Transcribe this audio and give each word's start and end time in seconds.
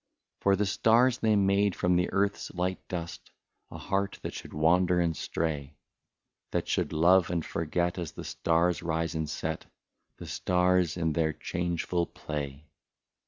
"For 0.41 0.55
the 0.55 0.65
stars 0.65 1.19
they 1.19 1.35
made 1.35 1.75
from 1.75 1.95
the 1.95 2.11
earth's 2.11 2.49
light 2.55 2.79
dust 2.87 3.29
A 3.69 3.77
heart 3.77 4.17
that 4.23 4.33
should 4.33 4.51
wander 4.51 4.99
and 4.99 5.15
stray. 5.15 5.75
That 6.49 6.67
should 6.67 6.91
love 6.91 7.29
and 7.29 7.45
forget, 7.45 7.99
as 7.99 8.13
the 8.13 8.23
stars 8.25 8.81
rise 8.81 9.13
and 9.13 9.29
set,— 9.29 9.67
The 10.17 10.25
stars 10.25 10.97
in 10.97 11.13
their 11.13 11.33
changeful 11.33 12.07
play. 12.07 12.65